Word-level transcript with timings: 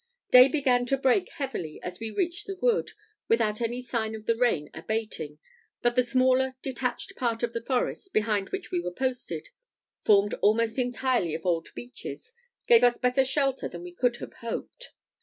Day 0.31 0.47
began 0.47 0.87
to 0.87 0.97
break 0.97 1.29
heavily 1.33 1.79
as 1.83 1.99
we 1.99 2.09
reached 2.09 2.47
the 2.47 2.55
wood, 2.59 2.93
without 3.27 3.61
any 3.61 3.83
sign 3.83 4.15
of 4.15 4.25
the 4.25 4.35
rain 4.35 4.71
abating; 4.73 5.37
but 5.83 5.95
the 5.95 6.01
smaller 6.01 6.55
detached 6.63 7.15
part 7.15 7.43
of 7.43 7.53
the 7.53 7.61
forest, 7.61 8.11
behind 8.11 8.49
which 8.49 8.71
we 8.71 8.79
were 8.79 8.89
posted, 8.89 9.49
formed 10.03 10.33
almost 10.41 10.79
entirely 10.79 11.35
of 11.35 11.45
old 11.45 11.69
beeches, 11.75 12.33
gave 12.65 12.83
us 12.83 12.97
better 12.97 13.23
shelter 13.23 13.69
than 13.69 13.83
we 13.83 13.91
could 13.93 14.15
have 14.15 14.33
hoped. 14.33 14.87